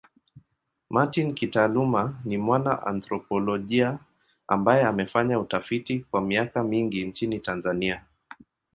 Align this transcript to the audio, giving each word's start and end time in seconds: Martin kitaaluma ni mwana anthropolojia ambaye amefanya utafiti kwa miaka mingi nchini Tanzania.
Martin 0.89 1.33
kitaaluma 1.35 2.21
ni 2.25 2.37
mwana 2.37 2.85
anthropolojia 2.85 3.99
ambaye 4.47 4.83
amefanya 4.83 5.39
utafiti 5.39 5.99
kwa 5.99 6.21
miaka 6.21 6.63
mingi 6.63 7.05
nchini 7.05 7.39
Tanzania. 7.39 8.05